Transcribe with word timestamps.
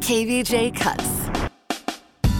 KVJ 0.00 0.74
Cuts. 0.74 1.28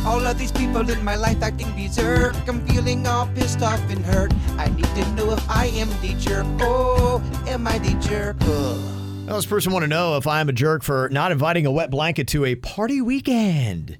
All 0.06 0.26
of 0.26 0.38
these 0.38 0.50
people 0.50 0.88
in 0.88 1.04
my 1.04 1.14
life 1.14 1.42
acting 1.42 1.70
berserk. 1.76 2.34
I'm 2.48 2.66
feeling 2.66 3.06
all 3.06 3.26
pissed 3.28 3.62
off 3.62 3.80
and 3.90 4.02
hurt. 4.04 4.32
I 4.58 4.68
need 4.70 4.84
to 4.84 5.12
know 5.12 5.32
if 5.32 5.50
I 5.50 5.66
am 5.66 5.88
the 6.00 6.14
jerk. 6.18 6.46
Oh, 6.60 7.22
am 7.46 7.68
I 7.68 7.78
the 7.78 7.92
jerk? 8.00 8.36
Ugh. 8.40 8.46
Well, 9.26 9.36
this 9.36 9.46
person 9.46 9.72
want 9.72 9.82
to 9.82 9.88
know 9.88 10.16
if 10.16 10.26
I'm 10.26 10.48
a 10.48 10.52
jerk 10.52 10.82
for 10.82 11.10
not 11.10 11.32
inviting 11.32 11.66
a 11.66 11.70
wet 11.70 11.90
blanket 11.90 12.26
to 12.28 12.46
a 12.46 12.54
party 12.54 13.02
weekend. 13.02 13.90
It 13.90 13.98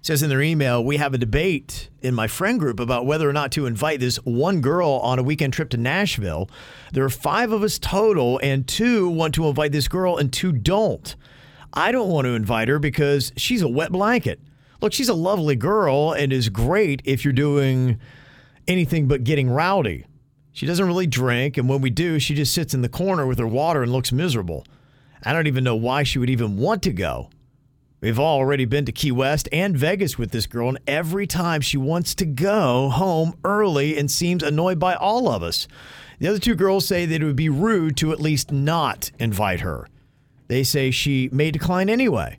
says 0.00 0.22
in 0.22 0.30
their 0.30 0.40
email, 0.40 0.82
we 0.82 0.96
have 0.96 1.12
a 1.12 1.18
debate 1.18 1.90
in 2.02 2.14
my 2.14 2.28
friend 2.28 2.58
group 2.58 2.78
about 2.78 3.04
whether 3.04 3.28
or 3.28 3.32
not 3.32 3.52
to 3.52 3.66
invite 3.66 3.98
this 3.98 4.16
one 4.18 4.60
girl 4.60 5.00
on 5.02 5.18
a 5.18 5.22
weekend 5.22 5.52
trip 5.52 5.70
to 5.70 5.76
Nashville. 5.76 6.48
There 6.92 7.04
are 7.04 7.10
five 7.10 7.50
of 7.52 7.62
us 7.64 7.78
total, 7.78 8.38
and 8.42 8.66
two 8.66 9.08
want 9.08 9.34
to 9.34 9.48
invite 9.48 9.72
this 9.72 9.88
girl, 9.88 10.16
and 10.16 10.32
two 10.32 10.52
don't. 10.52 11.14
I 11.72 11.92
don't 11.92 12.08
want 12.08 12.26
to 12.26 12.34
invite 12.34 12.68
her 12.68 12.78
because 12.78 13.32
she's 13.36 13.62
a 13.62 13.68
wet 13.68 13.92
blanket. 13.92 14.40
Look, 14.80 14.92
she's 14.92 15.08
a 15.08 15.14
lovely 15.14 15.56
girl 15.56 16.12
and 16.12 16.32
is 16.32 16.48
great 16.48 17.02
if 17.04 17.24
you're 17.24 17.32
doing 17.32 18.00
anything 18.66 19.08
but 19.08 19.24
getting 19.24 19.48
rowdy. 19.48 20.06
She 20.52 20.66
doesn't 20.66 20.86
really 20.86 21.06
drink, 21.06 21.56
and 21.56 21.68
when 21.68 21.80
we 21.80 21.88
do, 21.88 22.18
she 22.18 22.34
just 22.34 22.52
sits 22.52 22.74
in 22.74 22.82
the 22.82 22.88
corner 22.88 23.26
with 23.26 23.38
her 23.38 23.46
water 23.46 23.82
and 23.82 23.90
looks 23.90 24.12
miserable. 24.12 24.66
I 25.22 25.32
don't 25.32 25.46
even 25.46 25.64
know 25.64 25.76
why 25.76 26.02
she 26.02 26.18
would 26.18 26.28
even 26.28 26.58
want 26.58 26.82
to 26.82 26.92
go. 26.92 27.30
We've 28.02 28.18
already 28.18 28.64
been 28.64 28.84
to 28.86 28.92
Key 28.92 29.12
West 29.12 29.48
and 29.52 29.76
Vegas 29.76 30.18
with 30.18 30.32
this 30.32 30.48
girl, 30.48 30.68
and 30.68 30.80
every 30.88 31.26
time 31.26 31.60
she 31.60 31.76
wants 31.76 32.14
to 32.16 32.26
go 32.26 32.88
home 32.90 33.34
early 33.44 33.96
and 33.96 34.10
seems 34.10 34.42
annoyed 34.42 34.80
by 34.80 34.94
all 34.94 35.28
of 35.28 35.42
us. 35.42 35.68
The 36.18 36.26
other 36.26 36.40
two 36.40 36.56
girls 36.56 36.86
say 36.86 37.06
that 37.06 37.22
it 37.22 37.24
would 37.24 37.36
be 37.36 37.48
rude 37.48 37.96
to 37.98 38.10
at 38.10 38.20
least 38.20 38.50
not 38.50 39.12
invite 39.20 39.60
her. 39.60 39.86
They 40.52 40.64
say 40.64 40.90
she 40.90 41.30
may 41.32 41.50
decline 41.50 41.88
anyway. 41.88 42.38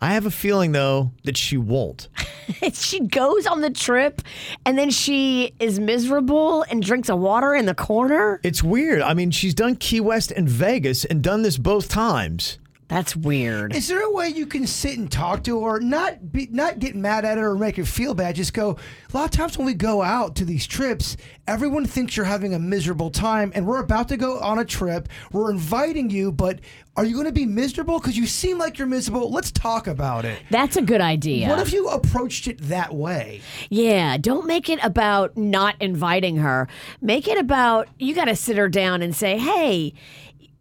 I 0.00 0.14
have 0.14 0.24
a 0.24 0.30
feeling, 0.30 0.72
though, 0.72 1.12
that 1.24 1.36
she 1.36 1.58
won't. 1.58 2.08
she 2.72 3.00
goes 3.00 3.46
on 3.46 3.60
the 3.60 3.68
trip 3.68 4.22
and 4.64 4.78
then 4.78 4.88
she 4.88 5.52
is 5.60 5.78
miserable 5.78 6.62
and 6.70 6.82
drinks 6.82 7.10
a 7.10 7.14
water 7.14 7.54
in 7.54 7.66
the 7.66 7.74
corner. 7.74 8.40
It's 8.42 8.62
weird. 8.62 9.02
I 9.02 9.12
mean, 9.12 9.30
she's 9.32 9.52
done 9.52 9.76
Key 9.76 10.00
West 10.00 10.30
and 10.30 10.48
Vegas 10.48 11.04
and 11.04 11.22
done 11.22 11.42
this 11.42 11.58
both 11.58 11.90
times. 11.90 12.58
That's 12.88 13.16
weird. 13.16 13.74
Is 13.74 13.88
there 13.88 14.00
a 14.00 14.12
way 14.12 14.28
you 14.28 14.46
can 14.46 14.64
sit 14.66 14.96
and 14.96 15.10
talk 15.10 15.42
to 15.44 15.64
her, 15.64 15.80
not 15.80 16.30
be, 16.32 16.46
not 16.52 16.78
get 16.78 16.94
mad 16.94 17.24
at 17.24 17.36
her 17.36 17.50
or 17.50 17.58
make 17.58 17.76
her 17.76 17.84
feel 17.84 18.14
bad? 18.14 18.36
Just 18.36 18.54
go. 18.54 18.76
A 19.12 19.16
lot 19.16 19.24
of 19.24 19.30
times 19.32 19.58
when 19.58 19.66
we 19.66 19.74
go 19.74 20.02
out 20.02 20.36
to 20.36 20.44
these 20.44 20.68
trips, 20.68 21.16
everyone 21.48 21.84
thinks 21.84 22.16
you're 22.16 22.26
having 22.26 22.54
a 22.54 22.60
miserable 22.60 23.10
time, 23.10 23.50
and 23.56 23.66
we're 23.66 23.80
about 23.80 24.08
to 24.08 24.16
go 24.16 24.38
on 24.38 24.60
a 24.60 24.64
trip. 24.64 25.08
We're 25.32 25.50
inviting 25.50 26.10
you, 26.10 26.30
but 26.30 26.60
are 26.96 27.04
you 27.04 27.14
going 27.14 27.26
to 27.26 27.32
be 27.32 27.44
miserable? 27.44 27.98
Because 27.98 28.16
you 28.16 28.26
seem 28.26 28.56
like 28.56 28.78
you're 28.78 28.86
miserable. 28.86 29.32
Let's 29.32 29.50
talk 29.50 29.88
about 29.88 30.24
it. 30.24 30.38
That's 30.50 30.76
a 30.76 30.82
good 30.82 31.00
idea. 31.00 31.48
What 31.48 31.58
if 31.58 31.72
you 31.72 31.88
approached 31.88 32.46
it 32.46 32.58
that 32.62 32.94
way? 32.94 33.40
Yeah, 33.68 34.16
don't 34.16 34.46
make 34.46 34.68
it 34.68 34.78
about 34.84 35.36
not 35.36 35.74
inviting 35.80 36.36
her. 36.36 36.68
Make 37.00 37.26
it 37.26 37.36
about 37.36 37.88
you 37.98 38.14
got 38.14 38.26
to 38.26 38.36
sit 38.36 38.56
her 38.56 38.68
down 38.68 39.02
and 39.02 39.14
say, 39.14 39.38
hey, 39.38 39.92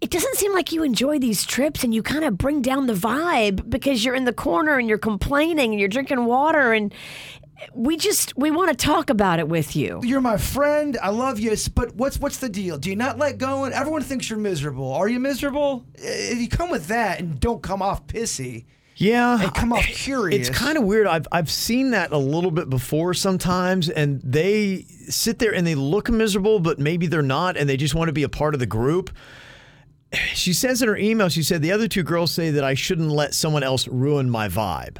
it 0.02 0.12
doesn't 0.12 0.36
seem 0.36 0.54
like 0.54 0.72
you 0.72 0.84
enjoy 0.84 1.20
these 1.20 1.46
trips 1.46 1.84
and 1.84 1.94
you 1.94 2.04
kind 2.04 2.24
of 2.26 2.38
bring 2.38 2.62
down 2.62 2.88
the 2.88 2.94
vibe 2.94 3.70
because 3.70 4.04
you're 4.04 4.16
in 4.16 4.26
the 4.26 4.34
corner 4.34 4.78
and 4.78 4.88
you're 4.90 4.98
complaining 4.98 5.72
and 5.72 5.80
you're 5.80 5.90
drinking 5.90 6.26
water 6.26 6.74
and 6.74 6.94
we 7.74 7.96
just 7.98 8.38
we 8.38 8.52
want 8.52 8.70
to 8.70 8.76
talk 8.76 9.10
about 9.10 9.40
it 9.40 9.48
with 9.48 9.76
you. 9.76 10.02
You're 10.04 10.22
my 10.22 10.38
friend. 10.38 10.98
I 11.02 11.10
love 11.10 11.40
you. 11.40 11.56
But 11.74 11.96
what's 11.96 12.20
what's 12.20 12.38
the 12.38 12.50
deal? 12.50 12.78
Do 12.78 12.90
you 12.90 12.96
not 12.96 13.18
let 13.18 13.38
go? 13.38 13.64
And 13.64 13.74
everyone 13.74 14.02
thinks 14.02 14.30
you're 14.30 14.38
miserable. 14.38 14.92
Are 14.94 15.08
you 15.08 15.20
miserable? 15.20 15.86
If 15.96 16.38
you 16.38 16.50
come 16.50 16.70
with 16.70 16.88
that 16.88 17.20
and 17.20 17.40
don't 17.40 17.64
come 17.64 17.82
off 17.82 18.06
pissy, 18.08 18.66
Yeah, 18.98 19.42
and 19.42 19.54
come 19.54 19.72
off 19.72 19.86
curious, 19.86 20.50
It's 20.50 20.58
kind 20.58 20.78
of 20.78 20.84
weird. 20.84 21.08
I've 21.08 21.28
I've 21.32 21.50
seen 21.50 21.92
that 21.92 22.12
a 22.12 22.18
little 22.18 22.52
bit 22.52 22.70
before 22.70 23.14
sometimes, 23.14 23.90
and 23.90 24.22
they 24.22 24.86
sit 25.08 25.40
there 25.40 25.56
and 25.56 25.66
they 25.66 25.76
look 25.76 26.10
miserable, 26.10 26.60
but 26.60 26.78
maybe 26.78 27.08
they're 27.08 27.22
not, 27.22 27.56
and 27.56 27.70
they 27.70 27.78
just 27.78 27.96
want 27.96 28.10
to 28.10 28.14
be 28.14 28.24
a 28.24 28.30
part 28.30 28.54
of 28.54 28.60
the 28.60 28.66
group. 28.66 29.12
She 30.34 30.54
says 30.54 30.82
in 30.82 30.88
her 30.88 30.98
email, 30.98 31.30
she 31.30 31.44
said 31.44 31.62
the 31.62 31.72
other 31.72 31.88
two 31.88 32.04
girls 32.04 32.32
say 32.32 32.52
that 32.52 32.64
I 32.64 32.74
shouldn't 32.74 33.10
let 33.10 33.34
someone 33.34 33.64
else 33.64 33.88
ruin 33.88 34.30
my 34.30 34.48
vibe. 34.48 34.98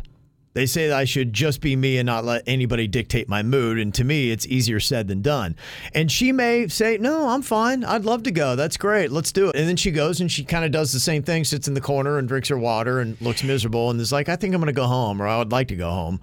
They 0.56 0.66
say 0.66 0.88
that 0.88 0.98
I 0.98 1.04
should 1.04 1.34
just 1.34 1.60
be 1.60 1.76
me 1.76 1.98
and 1.98 2.06
not 2.06 2.24
let 2.24 2.42
anybody 2.48 2.88
dictate 2.88 3.28
my 3.28 3.44
mood. 3.44 3.78
And 3.78 3.94
to 3.96 4.06
me, 4.06 4.32
it's 4.32 4.48
easier 4.48 4.80
said 4.80 5.10
than 5.10 5.22
done. 5.22 5.58
And 5.94 6.10
she 6.10 6.32
may 6.32 6.70
say, 6.70 6.98
No, 6.98 7.28
I'm 7.28 7.42
fine. 7.42 7.84
I'd 7.84 8.06
love 8.06 8.24
to 8.24 8.32
go. 8.32 8.56
That's 8.56 8.78
great. 8.78 9.12
Let's 9.12 9.34
do 9.34 9.50
it. 9.50 9.58
And 9.58 9.68
then 9.68 9.76
she 9.76 9.92
goes 9.92 10.22
and 10.22 10.32
she 10.32 10.46
kind 10.46 10.64
of 10.64 10.72
does 10.72 10.94
the 10.94 11.00
same 11.02 11.24
thing, 11.24 11.44
sits 11.44 11.68
in 11.68 11.74
the 11.74 11.82
corner 11.82 12.18
and 12.18 12.26
drinks 12.26 12.48
her 12.48 12.58
water 12.58 13.02
and 13.02 13.20
looks 13.20 13.44
miserable 13.44 13.90
and 13.90 14.00
is 14.00 14.14
like, 14.14 14.30
I 14.30 14.38
think 14.38 14.56
I'm 14.56 14.62
going 14.62 14.68
to 14.68 14.74
go 14.74 14.88
home 14.88 15.22
or 15.22 15.28
I 15.28 15.38
would 15.38 15.52
like 15.52 15.68
to 15.68 15.76
go 15.76 15.90
home. 15.90 16.22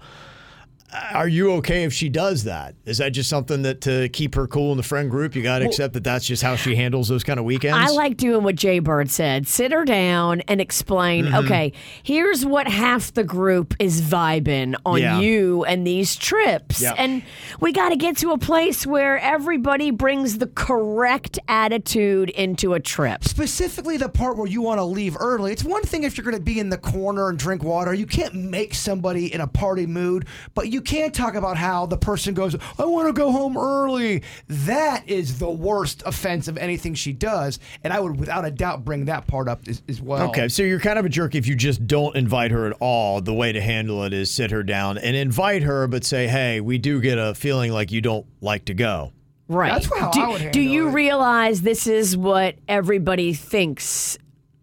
Are 1.11 1.27
you 1.27 1.53
okay 1.53 1.83
if 1.83 1.93
she 1.93 2.09
does 2.09 2.43
that? 2.43 2.75
Is 2.85 2.99
that 2.99 3.09
just 3.11 3.29
something 3.29 3.63
that 3.63 3.81
to 3.81 4.09
keep 4.09 4.35
her 4.35 4.47
cool 4.47 4.71
in 4.71 4.77
the 4.77 4.83
friend 4.83 5.09
group, 5.09 5.35
you 5.35 5.41
got 5.41 5.59
to 5.59 5.65
accept 5.65 5.93
that 5.95 6.03
that's 6.03 6.25
just 6.25 6.43
how 6.43 6.55
she 6.55 6.75
handles 6.75 7.07
those 7.07 7.23
kind 7.23 7.39
of 7.39 7.45
weekends? 7.45 7.77
I 7.77 7.93
like 7.93 8.17
doing 8.17 8.43
what 8.43 8.55
Jay 8.55 8.79
Bird 8.79 9.09
said. 9.09 9.47
Sit 9.47 9.71
her 9.71 9.85
down 9.85 10.41
and 10.41 10.61
explain, 10.61 11.25
Mm-hmm. 11.25 11.45
okay, 11.45 11.73
here's 12.03 12.45
what 12.45 12.67
half 12.67 13.13
the 13.13 13.23
group 13.23 13.73
is 13.79 14.01
vibing 14.01 14.75
on 14.85 14.99
Yeah. 14.99 15.19
you 15.19 15.63
and 15.65 15.85
these 15.87 16.15
trips. 16.15 16.81
Yeah. 16.81 16.93
And 16.97 17.23
we 17.59 17.71
got 17.71 17.89
to 17.89 17.95
get 17.95 18.17
to 18.17 18.31
a 18.31 18.37
place 18.37 18.85
where 18.85 19.17
everybody 19.19 19.89
brings 19.91 20.37
the 20.37 20.47
correct 20.47 21.39
attitude 21.47 22.29
into 22.31 22.73
a 22.73 22.79
trip. 22.79 23.23
specifically 23.23 23.97
the 23.97 24.09
part 24.09 24.37
where 24.37 24.47
you 24.47 24.61
want 24.61 24.79
to 24.79 24.83
leave 24.83 25.15
early. 25.19 25.51
It's 25.51 25.63
one 25.63 25.81
thing 25.83 26.03
if 26.03 26.17
you're 26.17 26.23
going 26.25 26.37
to 26.37 26.41
be 26.43 26.59
in 26.59 26.69
the 26.69 26.77
corner 26.77 27.29
and 27.29 27.37
drink 27.39 27.63
water. 27.63 27.93
You 27.93 28.05
can't 28.05 28.33
make 28.35 28.73
somebody 28.73 29.33
in 29.33 29.41
a 29.41 29.47
party 29.47 29.85
mood, 29.85 30.25
but 30.53 30.69
you 30.69 30.81
can't 30.83 31.13
talk 31.13 31.35
about 31.35 31.57
how 31.57 31.85
the 31.85 31.97
person 31.97 32.33
goes, 32.33 32.55
I 32.77 32.85
want 32.85 33.07
to 33.07 33.13
go 33.13 33.31
home 33.31 33.57
early. 33.57 34.23
That 34.47 35.07
is 35.09 35.39
the 35.39 35.49
worst 35.49 36.03
offense 36.05 36.47
of 36.47 36.57
anything 36.57 36.93
she 36.93 37.13
does. 37.13 37.59
And 37.83 37.91
I 37.91 37.99
would, 37.99 38.19
without 38.19 38.45
a 38.45 38.51
doubt, 38.51 38.85
bring 38.85 39.05
that 39.05 39.25
part 39.27 39.47
up 39.47 39.67
as, 39.67 39.81
as 39.89 40.01
well. 40.01 40.29
Okay, 40.29 40.47
so 40.47 40.63
you're 40.63 40.79
kind 40.79 40.99
of 40.99 41.05
a 41.05 41.09
jerk 41.09 41.35
if 41.35 41.47
you 41.47 41.55
just 41.55 41.87
don't 41.87 42.15
invite 42.15 42.51
her 42.51 42.67
at 42.67 42.77
all. 42.79 43.21
The 43.21 43.33
way 43.33 43.51
to 43.51 43.61
handle 43.61 44.03
it 44.03 44.13
is 44.13 44.29
sit 44.29 44.51
her 44.51 44.63
down 44.63 44.97
and 44.97 45.15
invite 45.15 45.63
her, 45.63 45.87
but 45.87 46.03
say, 46.03 46.27
hey, 46.27 46.61
we 46.61 46.77
do 46.77 47.01
get 47.01 47.17
a 47.17 47.33
feeling 47.33 47.71
like 47.71 47.91
you 47.91 48.01
don't 48.01 48.25
like 48.41 48.65
to 48.65 48.73
go. 48.73 49.11
Right. 49.47 49.73
That's 49.73 49.99
how 49.99 50.11
do, 50.11 50.21
I 50.21 50.27
would 50.29 50.51
do 50.51 50.61
you 50.61 50.87
it. 50.87 50.91
realize 50.91 51.61
this 51.61 51.87
is 51.87 52.15
what 52.15 52.55
everybody 52.67 53.33
thinks 53.33 54.17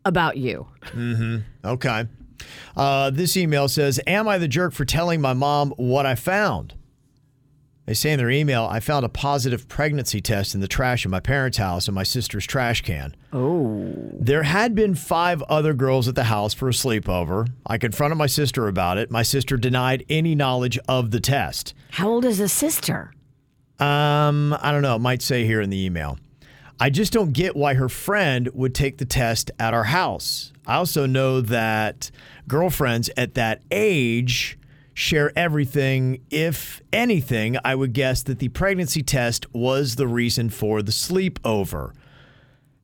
about 0.05 0.37
you? 0.37 0.67
Mm-hmm. 0.87 1.67
Okay. 1.67 2.07
Uh, 2.77 3.11
this 3.11 3.37
email 3.37 3.69
says, 3.69 4.01
Am 4.06 4.28
I 4.28 4.39
the 4.39 4.49
jerk 4.49 4.73
for 4.73 4.84
telling 4.84 5.21
my 5.21 5.33
mom 5.33 5.71
what 5.77 6.06
I 6.06 6.15
found? 6.15 6.75
They 7.87 7.95
say 7.95 8.12
in 8.12 8.19
their 8.19 8.31
email, 8.31 8.69
I 8.71 8.78
found 8.78 9.05
a 9.05 9.09
positive 9.09 9.67
pregnancy 9.67 10.21
test 10.21 10.55
in 10.55 10.61
the 10.61 10.69
trash 10.69 11.05
in 11.05 11.11
my 11.11 11.19
parents' 11.19 11.59
house 11.59 11.89
and 11.89 11.95
my 11.95 12.05
sister's 12.05 12.47
trash 12.47 12.83
can. 12.83 13.17
Oh. 13.33 13.93
There 14.12 14.45
had 14.45 14.77
been 14.77 14.95
five 14.95 15.43
other 15.49 15.75
girls 15.75 16.06
at 16.06 16.15
the 16.15 16.25
house 16.25 16.55
for 16.55 16.69
a 16.69 16.73
sleepover. 16.73 17.49
I 17.67 17.78
confronted 17.78 18.17
my 18.17 18.28
sister 18.28 18.69
about 18.69 18.97
it. 18.99 19.11
My 19.11 19.22
sister 19.22 19.57
denied 19.57 20.05
any 20.09 20.37
knowledge 20.37 20.78
of 20.87 21.11
the 21.11 21.19
test. 21.19 21.75
How 21.91 22.11
old 22.11 22.25
is 22.25 22.39
the 22.39 22.49
sister? 22.49 23.12
Um, 23.81 24.57
I 24.61 24.71
don't 24.71 24.83
know. 24.83 24.95
It 24.95 25.01
might 25.01 25.22
say 25.22 25.45
here 25.45 25.61
in 25.61 25.71
the 25.71 25.84
email. 25.84 26.17
I 26.83 26.89
just 26.89 27.13
don't 27.13 27.35
get 27.35 27.55
why 27.55 27.75
her 27.75 27.91
friend 27.91 28.49
would 28.55 28.75
take 28.75 28.97
the 28.97 29.05
test 29.05 29.51
at 29.59 29.75
our 29.75 29.85
house. 29.85 30.51
I 30.67 30.77
also 30.77 31.05
know 31.05 31.43
that 31.43 32.11
girlfriends 32.49 33.11
at 33.19 33.35
that 33.35 33.61
age 33.71 34.59
share 34.95 35.31
everything. 35.37 36.23
If 36.31 36.81
anything, 36.91 37.59
I 37.67 37.75
would 37.75 37.93
guess 37.93 38.23
that 38.23 38.39
the 38.39 38.49
pregnancy 38.49 39.03
test 39.03 39.53
was 39.55 39.97
the 39.97 40.09
reason 40.09 40.49
for 40.49 40.81
the 40.81 40.91
sleepover. 40.91 41.93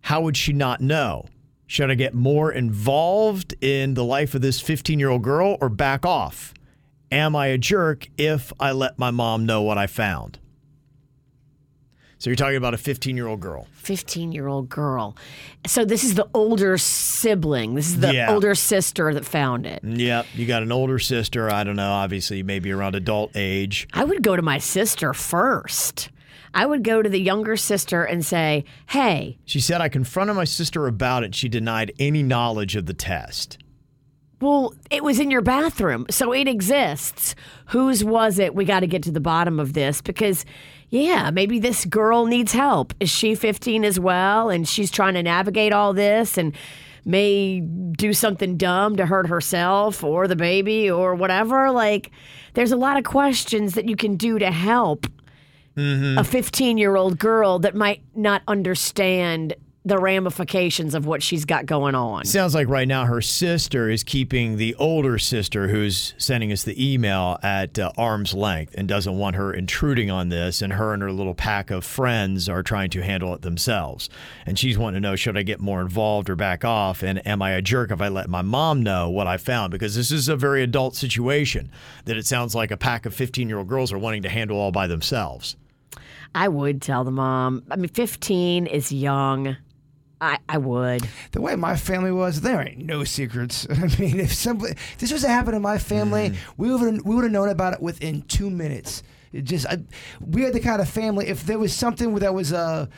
How 0.03 0.21
would 0.21 0.37
she 0.37 0.53
not 0.53 0.83
know? 0.83 1.25
Should 1.67 1.91
I 1.91 1.95
get 1.95 2.13
more 2.13 2.53
involved 2.53 3.55
in 3.63 3.95
the 3.95 4.05
life 4.05 4.35
of 4.35 4.43
this 4.43 4.61
15 4.61 4.99
year 4.99 5.09
old 5.09 5.23
girl 5.23 5.57
or 5.59 5.71
back 5.71 6.05
off? 6.05 6.53
Am 7.11 7.35
I 7.35 7.47
a 7.47 7.57
jerk 7.57 8.09
if 8.19 8.53
I 8.61 8.73
let 8.73 8.99
my 8.99 9.11
mom 9.11 9.47
know 9.47 9.63
what 9.63 9.79
I 9.79 9.87
found? 9.87 10.39
So 12.19 12.31
you're 12.31 12.37
talking 12.37 12.57
about 12.57 12.73
a 12.75 12.79
15 12.79 13.17
year 13.17 13.27
old 13.27 13.41
girl. 13.41 13.67
15 13.75 14.33
year 14.33 14.47
old 14.49 14.69
girl. 14.69 15.17
So 15.67 15.85
this 15.85 16.03
is 16.03 16.15
the 16.15 16.27
older 16.35 16.79
sibling. 16.79 17.75
This 17.75 17.89
is 17.89 18.01
the 18.01 18.15
Yeah. 18.15 18.33
older 18.33 18.55
sister 18.55 19.13
that 19.13 19.25
found 19.27 19.67
it. 19.67 19.81
Yep. 19.85 20.27
You 20.35 20.47
got 20.47 20.63
an 20.63 20.73
older 20.73 20.99
sister. 20.99 21.51
I 21.53 21.63
don't 21.65 21.77
know. 21.77 21.91
Obviously, 21.93 22.43
maybe 22.43 22.73
around 22.73 22.95
adult 22.95 23.33
age. 23.37 23.87
I 23.93 24.05
would 24.05 24.23
go 24.23 24.35
to 24.35 24.43
my 24.43 24.59
sister 24.59 25.13
first. 25.13 26.09
I 26.55 26.65
would 26.65 26.83
go 26.85 27.03
to 27.03 27.09
the 27.11 27.21
younger 27.21 27.55
sister 27.57 28.05
and 28.05 28.25
say, 28.25 28.65
hey, 28.89 29.37
She 29.45 29.61
said, 29.61 29.83
I 29.83 29.91
confronted 29.91 30.37
my 30.37 30.45
sister 30.45 30.87
about 30.87 31.23
it. 31.23 31.35
She 31.35 31.51
denied 31.51 31.93
any 31.99 32.23
knowledge 32.23 32.77
of 32.77 32.87
the 32.87 32.95
test. 32.95 33.59
Well, 34.41 34.75
it 34.91 35.03
was 35.03 35.19
in 35.19 35.31
your 35.31 35.41
bathroom, 35.41 36.07
so 36.11 36.33
it 36.33 36.47
exists. 36.47 37.35
Whose 37.67 38.05
was 38.05 38.39
it? 38.39 38.55
We 38.55 38.65
got 38.65 38.81
to 38.81 38.87
get 38.87 39.03
to 39.05 39.11
the 39.11 39.21
bottom 39.21 39.59
of 39.59 39.73
this 39.73 40.03
because, 40.03 40.45
yeah, 40.91 41.31
maybe 41.31 41.59
this 41.59 41.87
girl 41.87 42.27
needs 42.27 42.53
help. 42.53 42.93
Is 43.01 43.09
she 43.09 43.35
15 43.35 43.85
as 43.85 43.99
well? 43.99 44.51
And 44.51 44.69
she's 44.69 44.91
trying 44.91 45.15
to 45.15 45.23
navigate 45.23 45.73
all 45.73 45.95
this 45.95 46.37
and 46.37 46.55
may 47.07 47.61
do 47.61 48.13
something 48.13 48.59
dumb 48.59 48.97
to 48.97 49.07
hurt 49.07 49.27
herself 49.29 50.05
or 50.05 50.29
the 50.29 50.37
baby 50.37 50.91
or 50.91 51.15
whatever. 51.15 51.71
Like, 51.71 52.11
there's 52.55 52.73
a 52.73 52.77
lot 52.77 52.99
of 52.99 53.05
questions 53.05 53.75
that 53.75 53.89
you 53.89 53.97
can 53.97 54.17
do 54.17 54.39
to 54.39 54.51
help 54.51 55.07
mm-hmm. 55.77 56.19
a 56.19 56.25
15 56.25 56.77
year 56.77 56.97
old 56.97 57.19
girl 57.19 57.59
that 57.61 57.75
might 57.75 58.03
not 58.15 58.43
understand 58.49 59.55
the 59.87 59.99
ramifications 59.99 60.97
of 60.97 61.07
what 61.07 61.23
she's 61.23 61.45
got 61.45 61.65
going 61.65 61.95
on. 61.95 62.25
Sounds 62.25 62.57
like 62.57 62.69
right 62.69 62.89
now 62.89 63.05
her 63.05 63.21
sister 63.21 63.89
is 63.89 64.03
keeping 64.03 64.57
the 64.57 64.75
older 64.75 65.17
sister 65.17 65.69
who's 65.69 66.13
sending 66.19 66.51
us 66.51 66.65
the 66.65 66.93
email 66.93 67.39
at 67.45 67.79
uh, 67.79 67.93
arm's 67.97 68.35
length 68.35 68.75
and 68.77 68.89
doesn't 68.89 69.17
want 69.17 69.37
her 69.37 69.55
intruding 69.55 70.11
on 70.11 70.29
this. 70.29 70.61
And 70.61 70.73
her 70.73 70.93
and 70.93 71.01
her 71.03 71.13
little 71.13 71.35
pack 71.35 71.71
of 71.71 71.85
friends 71.85 72.49
are 72.49 72.65
trying 72.65 72.91
to 72.91 73.01
handle 73.01 73.33
it 73.33 73.43
themselves. 73.43 74.11
And 74.45 74.59
she's 74.59 74.77
wanting 74.77 75.01
to 75.01 75.09
know 75.09 75.15
should 75.15 75.37
I 75.37 75.45
get 75.45 75.61
more 75.61 75.81
involved 75.81 76.29
or 76.29 76.35
back 76.35 76.65
off? 76.65 77.05
And 77.05 77.25
am 77.25 77.41
I 77.41 77.53
a 77.53 77.63
jerk 77.63 77.93
if 77.93 78.01
I 78.01 78.09
let 78.09 78.29
my 78.29 78.43
mom 78.43 78.83
know 78.83 79.09
what 79.09 79.29
I 79.29 79.37
found? 79.37 79.71
Because 79.71 79.95
this 79.95 80.11
is 80.11 80.29
a 80.29 80.35
very 80.35 80.65
adult 80.65 80.97
situation 80.97 81.71
that 82.07 82.17
it 82.17 82.27
sounds 82.27 82.57
like 82.57 82.73
a 82.73 82.77
pack 82.77 83.07
of 83.07 83.15
15 83.15 83.49
year 83.49 83.59
old 83.59 83.69
girls 83.69 83.93
are 83.93 83.99
wanting 83.99 84.23
to 84.23 84.29
handle 84.29 84.59
all 84.59 84.73
by 84.73 84.89
themselves. 84.89 85.55
I 86.35 86.49
would 86.49 86.83
tell 86.83 87.05
the 87.05 87.13
mom. 87.13 87.63
I 87.71 87.77
mean, 87.77 87.89
15 87.89 88.67
is 88.67 88.91
young. 88.91 89.57
I, 90.21 90.39
I 90.49 90.59
would. 90.59 91.07
the 91.33 91.41
way 91.43 91.57
my 91.57 91.77
family 91.77 92.11
was, 92.11 92.41
there 92.41 92.61
ain't 92.67 92.79
no 92.87 93.05
secrets. 93.05 93.67
I 93.71 93.87
mean, 94.01 94.19
if 94.21 94.33
somebody 94.33 94.75
this 94.99 95.13
was 95.13 95.23
to 95.23 95.29
happen 95.29 95.55
in 95.55 95.63
my 95.63 95.79
family, 95.79 96.31
mm. 96.31 96.37
we 96.57 96.71
would 96.75 97.03
we 97.03 97.15
would 97.15 97.25
have 97.25 97.33
known 97.33 97.49
about 97.51 97.75
it 97.75 97.83
within 97.83 98.23
two 98.23 98.49
minutes. 98.51 99.03
It 99.33 99.43
just 99.45 99.67
I, 99.67 99.79
we 100.21 100.43
had 100.43 100.55
the 100.55 100.61
kind 100.61 100.81
of 100.81 100.89
family. 100.89 101.27
If 101.29 101.45
there 101.45 101.59
was 101.59 101.75
something 101.75 102.15
that 102.17 102.33
was 102.35 102.53
a 102.53 102.89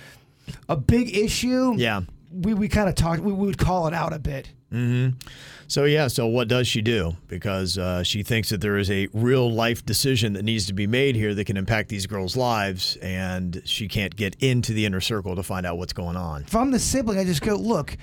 a 0.69 0.77
big 0.77 1.17
issue, 1.17 1.75
Yeah. 1.77 2.03
we, 2.31 2.55
we 2.55 2.69
kind 2.69 2.89
of 2.89 2.95
talked. 2.95 3.21
We, 3.21 3.33
we 3.33 3.47
would 3.47 3.59
call 3.59 3.87
it 3.89 3.95
out 3.95 4.13
a 4.13 4.19
bit. 4.19 4.51
So 4.71 5.85
yeah, 5.85 6.09
so 6.09 6.27
what 6.27 6.49
does 6.49 6.67
she 6.67 6.83
do? 6.83 7.17
Because 7.27 7.79
uh, 7.79 8.03
she 8.03 8.23
thinks 8.23 8.49
that 8.51 8.61
there 8.61 8.79
is 8.79 8.91
a 8.91 9.09
real 9.13 9.51
life 9.51 9.85
decision 9.85 10.35
that 10.35 10.43
needs 10.43 10.67
to 10.67 10.73
be 10.73 10.87
made 10.87 11.15
here 11.15 11.35
that 11.35 11.45
can 11.45 11.57
impact 11.57 11.89
these 11.89 12.07
girls' 12.07 12.37
lives, 12.37 12.97
and 13.03 13.63
she 13.65 13.89
can't 13.89 14.15
get 14.17 14.37
into 14.41 14.73
the 14.73 14.87
inner 14.87 15.01
circle 15.01 15.37
to 15.37 15.43
find 15.43 15.67
out 15.67 15.79
what's 15.79 15.93
going 15.93 16.17
on. 16.17 16.43
If 16.43 16.55
I'm 16.55 16.71
the 16.71 16.79
sibling, 16.79 17.19
I 17.19 17.25
just 17.25 17.43
go 17.43 17.55
look. 17.55 17.97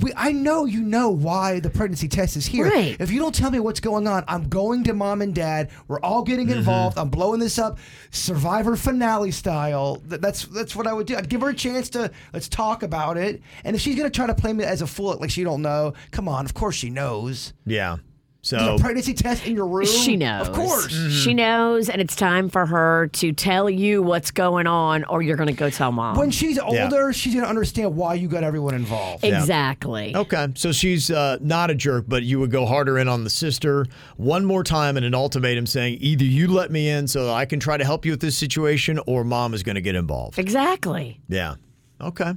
We, 0.00 0.10
I 0.16 0.32
know 0.32 0.64
you 0.64 0.80
know 0.80 1.10
why 1.10 1.60
the 1.60 1.68
pregnancy 1.68 2.08
test 2.08 2.34
is 2.38 2.46
here. 2.46 2.64
Right. 2.64 2.96
If 2.98 3.10
you 3.10 3.18
don't 3.20 3.34
tell 3.34 3.50
me 3.50 3.58
what's 3.60 3.80
going 3.80 4.06
on, 4.08 4.24
I'm 4.26 4.48
going 4.48 4.84
to 4.84 4.94
mom 4.94 5.20
and 5.20 5.34
dad. 5.34 5.70
We're 5.86 6.00
all 6.00 6.22
getting 6.22 6.46
Mm-hmm. 6.48 6.58
involved. 6.60 6.96
I'm 6.98 7.10
blowing 7.10 7.40
this 7.40 7.58
up, 7.58 7.78
Survivor 8.10 8.74
finale 8.76 9.30
style. 9.32 9.96
Th- 10.08 10.20
That's 10.20 10.46
that's 10.46 10.74
what 10.74 10.86
I 10.86 10.94
would 10.94 11.06
do. 11.06 11.16
I'd 11.16 11.28
give 11.28 11.42
her 11.42 11.50
a 11.50 11.54
chance 11.54 11.90
to 11.90 12.10
let's 12.32 12.48
talk 12.48 12.82
about 12.82 13.18
it. 13.18 13.42
And 13.64 13.76
if 13.76 13.82
she's 13.82 13.94
gonna 13.96 14.08
try 14.08 14.26
to 14.26 14.34
play 14.34 14.52
me 14.54 14.64
as 14.64 14.80
a 14.80 14.86
fool, 14.86 15.16
like 15.20 15.30
she 15.30 15.44
don't 15.44 15.60
know, 15.60 15.92
come 16.10 16.26
on. 16.26 16.46
Of 16.46 16.54
course 16.54 16.74
she 16.74 16.88
knows. 16.88 17.52
Yeah. 17.66 17.96
There's 18.44 18.60
So 18.64 18.74
a 18.74 18.78
pregnancy 18.78 19.14
test 19.14 19.46
in 19.46 19.54
your 19.54 19.68
room. 19.68 19.86
She 19.86 20.16
knows. 20.16 20.48
Of 20.48 20.54
course. 20.54 20.92
Mm-hmm. 20.92 21.10
She 21.10 21.32
knows, 21.32 21.88
and 21.88 22.02
it's 22.02 22.16
time 22.16 22.48
for 22.48 22.66
her 22.66 23.06
to 23.12 23.32
tell 23.32 23.70
you 23.70 24.02
what's 24.02 24.32
going 24.32 24.66
on, 24.66 25.04
or 25.04 25.22
you're 25.22 25.36
going 25.36 25.48
to 25.48 25.52
go 25.54 25.70
tell 25.70 25.92
mom. 25.92 26.16
When 26.16 26.32
she's 26.32 26.58
older, 26.58 27.12
she's 27.12 27.36
gonna 27.36 27.46
understand 27.46 27.94
why 27.94 28.14
you 28.14 28.26
got 28.26 28.42
everyone 28.42 28.74
involved. 28.74 29.22
exactly. 29.24 30.16
okay, 30.16 30.48
so 30.56 30.72
she's 30.72 31.08
uh, 31.08 31.38
not 31.40 31.70
a 31.70 31.74
jerk, 31.76 32.06
but 32.08 32.24
you 32.24 32.40
would 32.40 32.50
go 32.50 32.66
harder 32.66 32.98
in 32.98 33.06
on 33.06 33.22
the 33.22 33.30
sister 33.30 33.86
one 34.16 34.44
more 34.44 34.64
time 34.64 34.96
in 34.96 35.04
an 35.04 35.14
ultimatum, 35.14 35.64
saying 35.66 35.98
either 36.00 36.24
you 36.24 36.48
let 36.48 36.72
me 36.72 36.88
in 36.88 37.06
so 37.06 37.32
I 37.32 37.44
can 37.44 37.60
try 37.60 37.76
to 37.76 37.84
help 37.84 38.04
you 38.04 38.10
with 38.10 38.20
this 38.20 38.36
situation, 38.36 38.98
or 39.06 39.22
mom 39.22 39.54
is 39.54 39.62
going 39.62 39.76
to 39.76 39.80
get 39.80 39.94
involved. 39.94 40.40
Exactly. 40.40 41.20
Yeah. 41.28 41.54
Okay. 42.00 42.32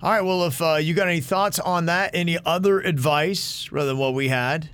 All 0.00 0.12
right. 0.12 0.20
Well, 0.20 0.44
if 0.44 0.62
uh, 0.62 0.76
you 0.76 0.94
got 0.94 1.08
any 1.08 1.20
thoughts 1.20 1.58
on 1.58 1.86
that, 1.86 2.14
any 2.14 2.38
other 2.46 2.78
advice 2.78 3.68
rather 3.72 3.88
than 3.88 3.98
what 3.98 4.14
we 4.14 4.28
had, 4.28 4.70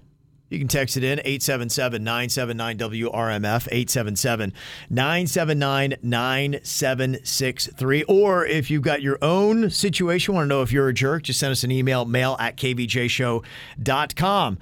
you 0.55 0.61
can 0.61 0.69
text 0.69 0.97
it 0.97 1.05
in 1.05 1.19
877 1.19 2.03
979 2.03 2.79
WRMF, 2.79 3.69
877 3.71 4.55
979 4.89 5.97
9763. 6.03 8.03
Or 8.05 8.47
if 8.47 8.71
you've 8.71 8.83
got 8.83 9.03
your 9.03 9.19
own 9.21 9.69
situation, 9.69 10.35
want 10.35 10.45
to 10.45 10.49
know 10.49 10.63
if 10.63 10.73
you're 10.73 10.89
a 10.89 10.95
jerk, 10.95 11.25
just 11.25 11.41
send 11.41 11.53
us 11.53 11.65
an 11.65 11.71
email, 11.71 12.05
mail 12.05 12.37
at 12.39 12.57
kvjshow.com. 12.57 14.59